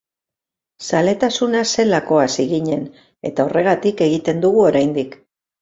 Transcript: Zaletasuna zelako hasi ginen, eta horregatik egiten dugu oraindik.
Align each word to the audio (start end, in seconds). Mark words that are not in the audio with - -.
Zaletasuna 0.85 1.61
zelako 1.75 2.19
hasi 2.21 2.47
ginen, 2.53 2.81
eta 3.31 3.47
horregatik 3.47 4.03
egiten 4.09 4.45
dugu 4.49 4.69
oraindik. 4.73 5.17